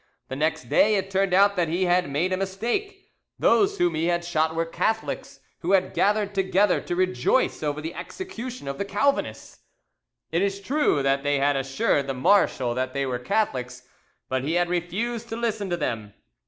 [0.29, 4.05] The next day it turned out that he had made a mistake: those whom he
[4.07, 8.83] had shot were Catholics who had gathered together to rejoice over the execution of the
[8.85, 9.59] Calvinists.
[10.31, 13.87] It is true that they had assured the marshal that they were Catholics,
[14.27, 16.15] but he had refused to listen to them.